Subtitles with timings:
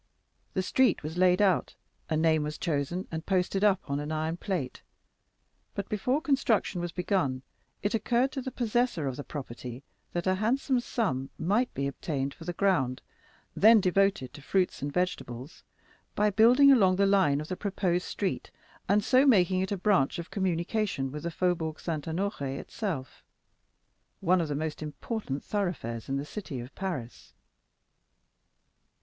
[0.55, 1.75] The street was laid out,
[2.09, 4.81] a name was chosen and posted up on an iron plate,
[5.75, 7.43] but before construction was begun,
[7.83, 9.83] it occurred to the possessor of the property
[10.13, 13.03] that a handsome sum might be obtained for the ground
[13.55, 15.63] then devoted to fruits and vegetables,
[16.15, 18.49] by building along the line of the proposed street,
[18.89, 23.23] and so making it a branch of communication with the Faubourg Saint Honoré itself,
[24.19, 27.35] one of the most important thoroughfares in the city of Paris.